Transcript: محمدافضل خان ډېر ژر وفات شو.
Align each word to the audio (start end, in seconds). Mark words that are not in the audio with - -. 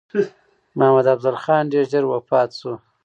محمدافضل 0.79 1.35
خان 1.43 1.63
ډېر 1.73 1.85
ژر 1.91 2.03
وفات 2.07 2.49
شو. 2.59 2.73